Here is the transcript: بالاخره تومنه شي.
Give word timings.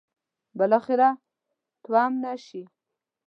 بالاخره 0.59 1.09
تومنه 1.83 2.33
شي. 2.45 2.61